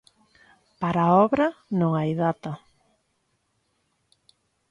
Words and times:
Para 0.81 1.01
a 1.05 1.13
obra 1.25 1.47
non 1.79 1.91
hai 1.97 2.11
data. 2.23 2.51